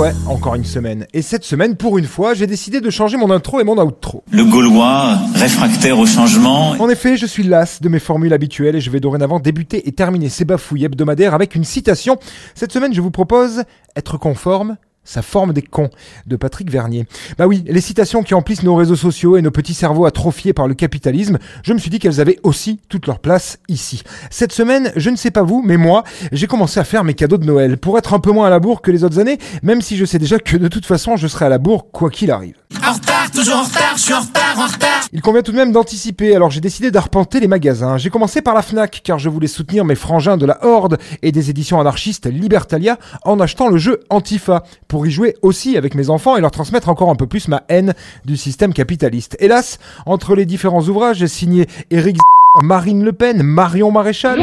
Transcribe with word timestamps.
ouais, 0.00 0.12
encore 0.26 0.54
une 0.54 0.64
semaine. 0.64 1.06
Et 1.12 1.20
cette 1.20 1.44
semaine, 1.44 1.76
pour 1.76 1.98
une 1.98 2.06
fois, 2.06 2.32
j'ai 2.32 2.46
décidé 2.46 2.80
de 2.80 2.88
changer 2.88 3.18
mon 3.18 3.30
intro 3.30 3.60
et 3.60 3.64
mon 3.64 3.76
outro. 3.76 4.24
Le 4.30 4.44
Gaulois, 4.44 5.18
réfractaire 5.34 5.98
au 5.98 6.06
changement. 6.06 6.70
En 6.78 6.88
effet, 6.88 7.18
je 7.18 7.26
suis 7.26 7.42
las 7.42 7.82
de 7.82 7.88
mes 7.90 7.98
formules 7.98 8.32
habituelles 8.32 8.76
et 8.76 8.80
je 8.80 8.90
vais 8.90 9.00
dorénavant 9.00 9.40
débuter 9.40 9.86
et 9.86 9.92
terminer 9.92 10.30
ces 10.30 10.46
bafouilles 10.46 10.86
hebdomadaires 10.86 11.34
avec 11.34 11.54
une 11.54 11.64
citation. 11.64 12.18
Cette 12.54 12.72
semaine, 12.72 12.94
je 12.94 13.00
vous 13.02 13.10
propose 13.10 13.64
être 13.94 14.16
conforme 14.16 14.76
ça 15.04 15.22
forme 15.22 15.52
des 15.52 15.62
cons 15.62 15.90
de 16.26 16.36
Patrick 16.36 16.70
Vernier. 16.70 17.06
Bah 17.38 17.46
oui, 17.46 17.64
les 17.66 17.80
citations 17.80 18.22
qui 18.22 18.34
emplissent 18.34 18.62
nos 18.62 18.74
réseaux 18.74 18.96
sociaux 18.96 19.36
et 19.36 19.42
nos 19.42 19.50
petits 19.50 19.74
cerveaux 19.74 20.06
atrophiés 20.06 20.52
par 20.52 20.68
le 20.68 20.74
capitalisme, 20.74 21.38
je 21.62 21.72
me 21.72 21.78
suis 21.78 21.90
dit 21.90 21.98
qu'elles 21.98 22.20
avaient 22.20 22.38
aussi 22.42 22.80
toute 22.88 23.06
leur 23.06 23.18
place 23.18 23.58
ici. 23.68 24.02
Cette 24.30 24.52
semaine, 24.52 24.92
je 24.96 25.10
ne 25.10 25.16
sais 25.16 25.30
pas 25.30 25.42
vous, 25.42 25.62
mais 25.64 25.76
moi, 25.76 26.04
j'ai 26.32 26.46
commencé 26.46 26.80
à 26.80 26.84
faire 26.84 27.04
mes 27.04 27.14
cadeaux 27.14 27.38
de 27.38 27.44
Noël 27.44 27.78
pour 27.78 27.98
être 27.98 28.14
un 28.14 28.20
peu 28.20 28.32
moins 28.32 28.46
à 28.46 28.50
la 28.50 28.60
bourre 28.60 28.82
que 28.82 28.90
les 28.90 29.04
autres 29.04 29.18
années, 29.18 29.38
même 29.62 29.80
si 29.80 29.96
je 29.96 30.04
sais 30.04 30.18
déjà 30.18 30.38
que 30.38 30.56
de 30.56 30.68
toute 30.68 30.86
façon, 30.86 31.16
je 31.16 31.26
serai 31.26 31.46
à 31.46 31.48
la 31.48 31.58
bourre 31.58 31.90
quoi 31.90 32.10
qu'il 32.10 32.30
arrive. 32.30 32.54
Retard, 33.30 33.44
toujours 33.44 33.56
en 33.56 33.62
retard, 33.62 33.96
je 33.96 34.02
suis 34.02 34.14
en 34.14 34.20
retard, 34.20 34.58
en 34.58 34.66
retard. 34.66 35.00
Il 35.12 35.22
convient 35.22 35.42
tout 35.42 35.52
de 35.52 35.56
même 35.56 35.72
d'anticiper, 35.72 36.34
alors 36.34 36.50
j'ai 36.50 36.60
décidé 36.60 36.90
d'arpenter 36.90 37.40
les 37.40 37.48
magasins. 37.48 37.96
J'ai 37.98 38.10
commencé 38.10 38.42
par 38.42 38.54
la 38.54 38.62
FNAC, 38.62 39.00
car 39.04 39.18
je 39.18 39.28
voulais 39.28 39.46
soutenir 39.46 39.84
mes 39.84 39.94
frangins 39.94 40.36
de 40.36 40.46
la 40.46 40.64
Horde 40.64 40.98
et 41.22 41.32
des 41.32 41.50
éditions 41.50 41.80
anarchistes 41.80 42.26
Libertalia 42.26 42.98
en 43.24 43.40
achetant 43.40 43.68
le 43.68 43.78
jeu 43.78 44.00
Antifa, 44.10 44.64
pour 44.88 45.06
y 45.06 45.10
jouer 45.10 45.36
aussi 45.42 45.76
avec 45.76 45.94
mes 45.94 46.10
enfants 46.10 46.36
et 46.36 46.40
leur 46.40 46.50
transmettre 46.50 46.88
encore 46.88 47.10
un 47.10 47.16
peu 47.16 47.26
plus 47.26 47.48
ma 47.48 47.62
haine 47.68 47.94
du 48.24 48.36
système 48.36 48.72
capitaliste. 48.72 49.36
Hélas, 49.40 49.78
entre 50.06 50.34
les 50.34 50.46
différents 50.46 50.82
ouvrages 50.82 51.26
signés 51.26 51.66
Eric 51.90 52.16
Marine 52.62 53.04
Le 53.04 53.12
Pen, 53.12 53.42
Marion 53.42 53.90
Maréchal... 53.90 54.40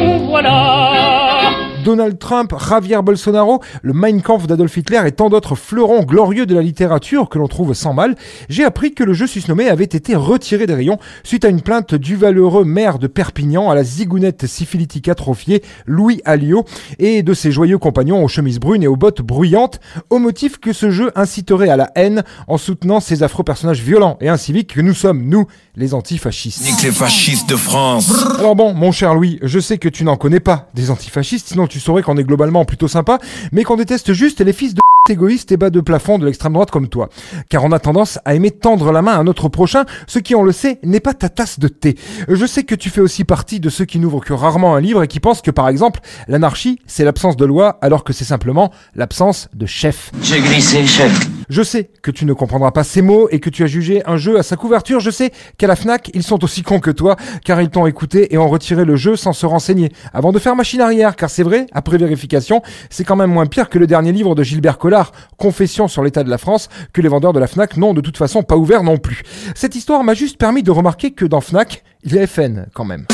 Donald 1.83 2.19
Trump, 2.19 2.53
Javier 2.59 3.01
Bolsonaro, 3.01 3.61
le 3.81 3.93
Mein 3.93 4.21
Kampf 4.21 4.47
d'Adolf 4.47 4.75
Hitler 4.77 5.01
et 5.05 5.11
tant 5.11 5.29
d'autres 5.29 5.55
fleurons 5.55 6.03
glorieux 6.03 6.45
de 6.45 6.55
la 6.55 6.61
littérature 6.61 7.29
que 7.29 7.37
l'on 7.37 7.47
trouve 7.47 7.73
sans 7.73 7.93
mal, 7.93 8.15
j'ai 8.49 8.63
appris 8.63 8.93
que 8.93 9.03
le 9.03 9.13
jeu 9.13 9.27
susnommé 9.27 9.69
avait 9.69 9.83
été 9.83 10.15
retiré 10.15 10.67
des 10.67 10.73
rayons 10.73 10.97
suite 11.23 11.45
à 11.45 11.49
une 11.49 11.61
plainte 11.61 11.95
du 11.95 12.15
valeureux 12.15 12.65
maire 12.65 12.99
de 12.99 13.07
Perpignan 13.07 13.69
à 13.69 13.75
la 13.75 13.83
zigounette 13.83 14.47
syphilitique 14.47 15.07
atrophiée 15.07 15.63
Louis 15.85 16.21
Alliot 16.25 16.65
et 16.99 17.23
de 17.23 17.33
ses 17.33 17.51
joyeux 17.51 17.77
compagnons 17.77 18.23
aux 18.23 18.27
chemises 18.27 18.59
brunes 18.59 18.83
et 18.83 18.87
aux 18.87 18.95
bottes 18.95 19.21
bruyantes 19.21 19.79
au 20.09 20.19
motif 20.19 20.57
que 20.59 20.73
ce 20.73 20.89
jeu 20.89 21.11
inciterait 21.15 21.69
à 21.69 21.77
la 21.77 21.91
haine 21.95 22.23
en 22.47 22.57
soutenant 22.57 22.99
ces 22.99 23.23
affreux 23.23 23.43
personnages 23.43 23.81
violents 23.81 24.17
et 24.21 24.29
inciviques 24.29 24.73
que 24.73 24.81
nous 24.81 24.93
sommes, 24.93 25.23
nous, 25.23 25.47
les 25.75 25.93
antifascistes. 25.93 26.63
Nique 26.63 26.83
les 26.83 26.91
fascistes 26.91 27.49
de 27.49 27.55
France. 27.55 28.11
Alors 28.39 28.55
bon, 28.55 28.73
mon 28.73 28.91
cher 28.91 29.13
Louis, 29.13 29.39
je 29.41 29.59
sais 29.59 29.77
que 29.77 29.89
tu 29.89 30.03
n'en 30.03 30.17
connais 30.17 30.39
pas 30.39 30.69
des 30.73 30.91
antifascistes, 30.91 31.49
sinon 31.49 31.67
tu 31.67 31.76
saurais 31.79 32.01
qu'on 32.01 32.17
est 32.17 32.23
globalement 32.23 32.65
plutôt 32.65 32.87
sympa, 32.87 33.19
mais 33.51 33.63
qu'on 33.63 33.75
déteste 33.75 34.13
juste 34.13 34.41
les 34.41 34.53
fils 34.53 34.73
de 34.73 34.81
égoïstes 35.09 35.51
et 35.51 35.57
bas 35.57 35.69
de 35.69 35.81
plafond 35.81 36.17
de 36.17 36.25
l'extrême 36.25 36.53
droite 36.53 36.71
comme 36.71 36.89
toi. 36.89 37.09
Car 37.49 37.63
on 37.63 37.71
a 37.71 37.79
tendance 37.79 38.19
à 38.25 38.35
aimer 38.35 38.51
tendre 38.51 38.91
la 38.91 39.01
main 39.01 39.17
à 39.19 39.23
notre 39.23 39.49
prochain, 39.49 39.85
ce 40.05 40.19
qui, 40.19 40.35
on 40.35 40.43
le 40.43 40.51
sait, 40.51 40.79
n'est 40.83 40.99
pas 40.99 41.13
ta 41.13 41.29
tasse 41.29 41.59
de 41.59 41.67
thé. 41.67 41.95
Je 42.27 42.45
sais 42.45 42.63
que 42.63 42.75
tu 42.75 42.89
fais 42.89 43.01
aussi 43.01 43.23
partie 43.23 43.59
de 43.59 43.69
ceux 43.69 43.85
qui 43.85 43.99
n'ouvrent 43.99 44.23
que 44.23 44.33
rarement 44.33 44.75
un 44.75 44.81
livre 44.81 45.03
et 45.03 45.07
qui 45.07 45.19
pensent 45.19 45.41
que, 45.41 45.51
par 45.51 45.69
exemple, 45.69 46.01
l'anarchie, 46.27 46.79
c'est 46.87 47.03
l'absence 47.03 47.37
de 47.37 47.45
loi, 47.45 47.77
alors 47.81 48.03
que 48.03 48.13
c'est 48.13 48.25
simplement 48.25 48.71
l'absence 48.95 49.49
de 49.53 49.65
chef. 49.65 50.11
J'ai 50.21 50.39
glissé, 50.41 50.85
chef. 50.85 51.36
Je 51.49 51.63
sais 51.63 51.89
que 52.01 52.11
tu 52.11 52.25
ne 52.25 52.33
comprendras 52.33 52.71
pas 52.71 52.83
ces 52.83 53.01
mots 53.01 53.29
et 53.31 53.39
que 53.39 53.49
tu 53.49 53.63
as 53.63 53.67
jugé 53.67 54.03
un 54.05 54.17
jeu 54.17 54.37
à 54.37 54.43
sa 54.43 54.57
couverture. 54.57 54.99
Je 54.99 55.09
sais 55.09 55.31
qu'à 55.57 55.67
la 55.67 55.75
FNAC, 55.75 56.11
ils 56.13 56.23
sont 56.23 56.43
aussi 56.43 56.61
cons 56.61 56.79
que 56.79 56.91
toi, 56.91 57.15
car 57.45 57.61
ils 57.61 57.69
t'ont 57.69 57.85
écouté 57.85 58.33
et 58.33 58.37
ont 58.37 58.49
retiré 58.49 58.83
le 58.83 58.95
jeu 58.95 59.15
sans 59.15 59.33
se 59.33 59.45
renseigner, 59.45 59.91
avant 60.13 60.31
de 60.31 60.39
faire 60.39 60.55
machine 60.55 60.81
arrière, 60.81 61.15
car 61.15 61.29
c'est 61.29 61.43
vrai, 61.43 61.65
après 61.71 61.97
vérification, 61.97 62.61
c'est 62.89 63.03
quand 63.03 63.15
même 63.15 63.31
moins 63.31 63.45
pire 63.45 63.69
que 63.69 63.79
le 63.79 63.87
dernier 63.87 64.11
livre 64.11 64.35
de 64.35 64.43
Gilbert 64.43 64.77
Collard, 64.77 65.11
Confession 65.37 65.87
sur 65.87 66.03
l'état 66.03 66.23
de 66.23 66.29
la 66.29 66.37
France, 66.37 66.69
que 66.91 67.01
les 67.01 67.09
vendeurs 67.09 67.33
de 67.33 67.39
la 67.39 67.47
FNAC 67.47 67.77
n'ont 67.77 67.93
de 67.93 68.01
toute 68.01 68.17
façon 68.17 68.43
pas 68.43 68.57
ouvert 68.57 68.83
non 68.83 68.97
plus. 68.97 69.23
Cette 69.55 69.75
histoire 69.75 70.03
m'a 70.03 70.13
juste 70.13 70.37
permis 70.37 70.63
de 70.63 70.71
remarquer 70.71 71.11
que 71.11 71.25
dans 71.25 71.41
FNAC, 71.41 71.83
il 72.03 72.13
y 72.13 72.19
a 72.19 72.27
FN 72.27 72.67
quand 72.73 72.85
même. 72.85 73.05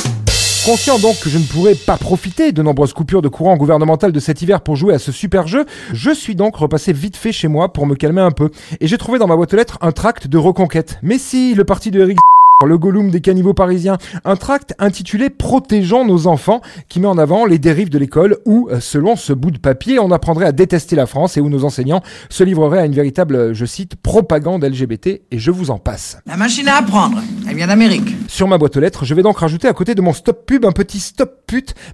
Conscient 0.65 0.97
donc 0.97 1.19
que 1.19 1.29
je 1.29 1.37
ne 1.37 1.43
pourrais 1.43 1.75
pas 1.75 1.97
profiter 1.97 2.53
de 2.53 2.63
nombreuses 2.63 2.93
coupures 2.93 3.21
de 3.21 3.27
courant 3.27 3.57
gouvernemental 3.57 4.13
de 4.13 4.19
cet 4.21 4.41
hiver 4.41 4.61
pour 4.61 4.77
jouer 4.77 4.93
à 4.93 4.99
ce 4.99 5.11
super 5.11 5.45
jeu, 5.45 5.65
je 5.91 6.09
suis 6.11 6.35
donc 6.35 6.55
repassé 6.55 6.93
vite 6.93 7.17
fait 7.17 7.33
chez 7.33 7.49
moi 7.49 7.73
pour 7.73 7.85
me 7.85 7.95
calmer 7.95 8.21
un 8.21 8.31
peu. 8.31 8.49
Et 8.79 8.87
j'ai 8.87 8.97
trouvé 8.97 9.19
dans 9.19 9.27
ma 9.27 9.35
boîte 9.35 9.53
aux 9.53 9.57
lettres 9.57 9.77
un 9.81 9.91
tract 9.91 10.27
de 10.27 10.37
reconquête. 10.37 10.99
Mais 11.01 11.17
si, 11.17 11.53
le 11.53 11.65
parti 11.65 11.91
de 11.91 11.99
Eric 11.99 12.17
le 12.65 12.77
Gollum 12.77 13.09
des 13.09 13.21
caniveaux 13.21 13.53
parisiens, 13.53 13.97
un 14.25 14.35
tract 14.35 14.73
intitulé 14.79 15.29
Protégeons 15.29 16.05
nos 16.05 16.27
enfants, 16.27 16.61
qui 16.89 16.99
met 16.99 17.07
en 17.07 17.17
avant 17.17 17.45
les 17.45 17.59
dérives 17.59 17.89
de 17.89 17.97
l'école 17.97 18.37
où, 18.45 18.69
euh, 18.69 18.79
selon 18.79 19.15
ce 19.15 19.33
bout 19.33 19.51
de 19.51 19.57
papier, 19.57 19.99
on 19.99 20.11
apprendrait 20.11 20.45
à 20.45 20.51
détester 20.51 20.95
la 20.95 21.05
France 21.05 21.37
et 21.37 21.41
où 21.41 21.49
nos 21.49 21.65
enseignants 21.65 22.01
se 22.29 22.43
livreraient 22.43 22.79
à 22.79 22.85
une 22.85 22.93
véritable, 22.93 23.35
euh, 23.35 23.53
je 23.53 23.65
cite, 23.65 23.95
propagande 23.95 24.63
LGBT, 24.63 25.21
et 25.31 25.39
je 25.39 25.51
vous 25.51 25.71
en 25.71 25.77
passe. 25.77 26.17
La 26.25 26.37
machine 26.37 26.67
à 26.67 26.77
apprendre, 26.77 27.19
elle 27.47 27.55
vient 27.55 27.67
d'Amérique. 27.67 28.15
Sur 28.27 28.47
ma 28.47 28.57
boîte 28.57 28.77
aux 28.77 28.79
lettres, 28.79 29.05
je 29.05 29.13
vais 29.13 29.23
donc 29.23 29.37
rajouter 29.39 29.67
à 29.67 29.73
côté 29.73 29.95
de 29.95 30.01
mon 30.01 30.13
stop 30.13 30.45
pub 30.45 30.65
un 30.65 30.71
petit 30.71 30.99
stop 30.99 31.42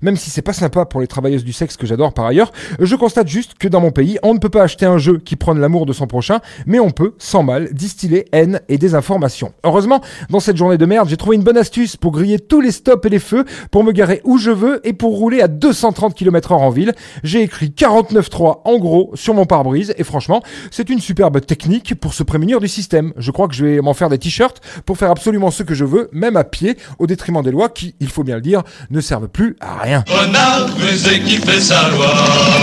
même 0.02 0.16
si 0.16 0.30
c'est 0.30 0.42
pas 0.42 0.54
sympa 0.54 0.86
pour 0.86 1.02
les 1.02 1.08
travailleuses 1.08 1.44
du 1.44 1.54
sexe 1.54 1.78
que 1.78 1.86
j'adore 1.86 2.14
par 2.14 2.26
ailleurs. 2.26 2.52
Je 2.80 2.96
constate 2.96 3.28
juste 3.28 3.56
que 3.58 3.68
dans 3.68 3.82
mon 3.82 3.92
pays, 3.92 4.18
on 4.24 4.34
ne 4.34 4.40
peut 4.40 4.50
pas 4.50 4.64
acheter 4.64 4.86
un 4.86 4.98
jeu 4.98 5.18
qui 5.18 5.36
prône 5.36 5.60
l'amour 5.60 5.86
de 5.86 5.94
son 5.94 6.08
prochain, 6.08 6.40
mais 6.66 6.80
on 6.80 6.92
peut, 6.92 7.16
sans 7.18 7.44
mal, 7.44 7.74
distiller 7.74 8.26
haine 8.32 8.62
et 8.70 8.78
désinformation. 8.78 9.54
Heureusement, 9.64 10.02
dans 10.30 10.40
cette 10.40 10.58
journée 10.58 10.78
de 10.78 10.86
merde, 10.86 11.10
j'ai 11.10 11.18
trouvé 11.18 11.36
une 11.36 11.44
bonne 11.44 11.58
astuce 11.58 11.96
pour 11.98 12.12
griller 12.12 12.40
tous 12.40 12.62
les 12.62 12.72
stops 12.72 13.06
et 13.06 13.10
les 13.10 13.20
feux, 13.20 13.46
pour 13.72 13.84
me 13.84 13.92
garer 13.92 14.22
où 14.24 14.38
je 14.38 14.52
veux 14.52 14.86
et 14.88 14.94
pour 14.94 15.18
rouler 15.18 15.42
à 15.42 15.48
230 15.48 16.16
km/h 16.16 16.54
en 16.54 16.70
ville. 16.70 16.94
J'ai 17.24 17.42
écrit 17.42 17.74
49.3 17.76 18.62
en 18.66 18.78
gros 18.78 19.12
sur 19.16 19.34
mon 19.34 19.46
pare-brise 19.46 19.94
et 19.98 20.04
franchement, 20.04 20.42
c'est 20.72 20.90
une 20.90 21.00
superbe 21.00 21.42
technique 21.42 21.96
pour 21.96 22.14
se 22.14 22.24
prémunir 22.24 22.60
du 22.60 22.68
système. 22.68 23.14
Je 23.18 23.32
crois 23.32 23.48
que 23.48 23.56
je 23.56 23.66
vais 23.66 23.82
m'en 23.82 23.94
faire 23.94 24.10
des 24.10 24.18
t-shirts 24.18 24.62
pour 24.86 24.98
faire 24.98 25.12
absolument 25.12 25.52
ce 25.52 25.64
que 25.64 25.74
je 25.74 25.86
veux, 25.86 26.10
même 26.12 26.38
à 26.38 26.44
pied, 26.44 26.78
au 27.00 27.08
détriment 27.08 27.42
des 27.42 27.52
lois 27.52 27.70
qui, 27.70 27.96
il 28.00 28.10
faut 28.10 28.24
bien 28.24 28.36
le 28.36 28.42
dire, 28.42 28.64
ne 28.90 29.02
servent 29.02 29.28
plus 29.28 29.49
à 29.60 29.82
rien. 29.82 30.04
On 30.10 30.36
a 30.36 30.66
rusé 30.66 31.20
qui 31.22 31.38
fait 31.38 31.60
sa 31.60 31.90
loi. 31.90 32.08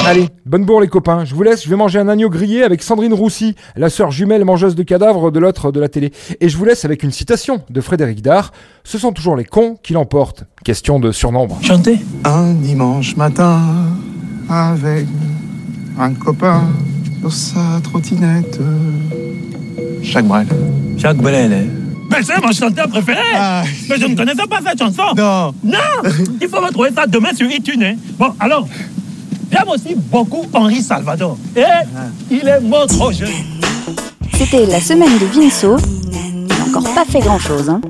Allez, 0.06 0.28
bonne 0.44 0.64
bourre 0.64 0.80
les 0.80 0.88
copains, 0.88 1.24
je 1.24 1.34
vous 1.34 1.42
laisse, 1.42 1.64
je 1.64 1.70
vais 1.70 1.76
manger 1.76 1.98
un 1.98 2.08
agneau 2.08 2.30
grillé 2.30 2.62
avec 2.62 2.82
Sandrine 2.82 3.14
Roussy, 3.14 3.54
la 3.76 3.90
sœur 3.90 4.10
jumelle 4.10 4.44
mangeuse 4.44 4.74
de 4.74 4.82
cadavres 4.82 5.30
de 5.30 5.38
l'autre 5.38 5.72
de 5.72 5.80
la 5.80 5.88
télé. 5.88 6.12
Et 6.40 6.48
je 6.48 6.56
vous 6.56 6.64
laisse 6.64 6.84
avec 6.84 7.02
une 7.02 7.12
citation 7.12 7.62
de 7.70 7.80
Frédéric 7.80 8.22
Dard, 8.22 8.52
ce 8.84 8.98
sont 8.98 9.12
toujours 9.12 9.36
les 9.36 9.44
cons 9.44 9.76
qui 9.82 9.92
l'emportent. 9.92 10.44
Question 10.64 10.98
de 10.98 11.12
surnombre. 11.12 11.58
Chantez. 11.62 11.98
Un 12.24 12.52
dimanche 12.52 13.16
matin, 13.16 13.60
avec 14.48 15.06
un 15.98 16.12
copain 16.14 16.62
sur 17.20 17.32
sa 17.32 17.80
trottinette. 17.82 18.58
Jacques 20.02 20.26
Brel. 20.26 20.46
Jacques 20.96 21.16
Brel. 21.16 21.85
Mais 22.10 22.22
c'est 22.22 22.40
mon 22.40 22.52
chanteur 22.52 22.88
préféré 22.88 23.18
Ah. 23.34 23.62
Mais 23.88 23.98
je 23.98 24.06
ne 24.06 24.14
connaissais 24.16 24.46
pas 24.48 24.58
cette 24.66 24.78
chanson 24.78 25.02
Non. 25.16 25.54
Non 25.64 26.10
Il 26.40 26.48
faut 26.48 26.60
retrouver 26.60 26.90
ça 26.94 27.06
demain 27.06 27.34
sur 27.34 27.50
iTunes. 27.50 27.82
hein. 27.82 27.94
Bon, 28.18 28.32
alors, 28.40 28.66
j'aime 29.50 29.68
aussi 29.68 29.94
beaucoup 29.96 30.44
Henri 30.52 30.82
Salvador. 30.82 31.36
Et 31.56 31.62
il 32.30 32.46
est 32.46 32.60
mort 32.60 32.86
trop 32.86 33.12
jeune. 33.12 33.28
C'était 34.34 34.66
la 34.66 34.80
semaine 34.80 35.18
de 35.18 35.24
Vinceau. 35.26 35.76
Il 36.12 36.46
n'a 36.46 36.64
encore 36.66 36.94
pas 36.94 37.04
fait 37.04 37.20
grand 37.20 37.38
chose. 37.38 37.68
Hein. 37.70 37.80